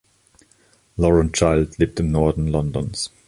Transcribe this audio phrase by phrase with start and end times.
[0.97, 3.11] Lauren Child lebt im Norden Londons.